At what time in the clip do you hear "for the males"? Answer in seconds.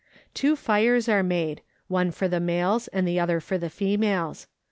2.09-2.87